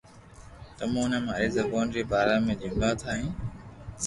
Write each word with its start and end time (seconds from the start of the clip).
تموني 0.77 1.17
نو 1.21 1.25
ماري 1.25 1.47
زبون 1.57 1.85
ري 1.95 2.03
بارا 2.11 2.35
۾ 2.49 2.53
جملا 2.61 2.89
ٺائين 3.01 3.27